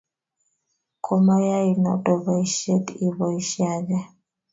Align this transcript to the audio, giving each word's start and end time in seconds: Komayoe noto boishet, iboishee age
Komayoe 1.05 1.71
noto 1.83 2.13
boishet, 2.23 2.85
iboishee 3.07 3.67
age 3.75 3.99